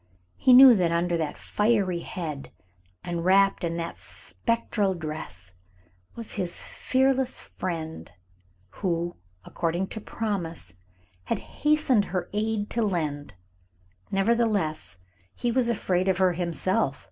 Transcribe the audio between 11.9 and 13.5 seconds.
her aid to lend;